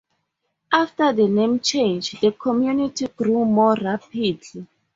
After 0.71 1.13
the 1.13 1.27
name 1.27 1.59
change, 1.59 2.19
the 2.19 2.31
community 2.31 3.07
grew 3.07 3.45
more 3.45 3.75
rapidly. 3.75 4.65